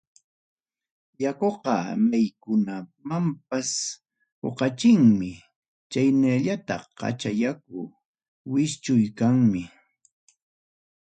Yakuqa 1.23 1.75
maykunamanpas 2.09 3.69
puqachinmi, 4.39 5.29
chaynallataq 5.91 6.83
qacha 6.99 7.29
yaku 7.41 7.79
wischuy 8.51 9.05
kanmi. 9.17 9.61